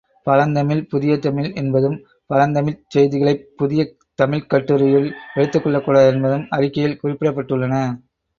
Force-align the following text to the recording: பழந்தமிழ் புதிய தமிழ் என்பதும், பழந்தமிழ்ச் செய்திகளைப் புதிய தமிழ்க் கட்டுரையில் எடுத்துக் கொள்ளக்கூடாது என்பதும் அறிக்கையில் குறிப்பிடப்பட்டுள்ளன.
பழந்தமிழ் 0.27 0.87
புதிய 0.89 1.17
தமிழ் 1.17 1.49
என்பதும், 1.53 1.97
பழந்தமிழ்ச் 2.29 2.81
செய்திகளைப் 2.87 3.45
புதிய 3.57 3.83
தமிழ்க் 4.19 4.49
கட்டுரையில் 4.49 5.07
எடுத்துக் 5.35 5.63
கொள்ளக்கூடாது 5.63 6.11
என்பதும் 6.11 6.47
அறிக்கையில் 6.51 6.99
குறிப்பிடப்பட்டுள்ளன. 7.03 7.77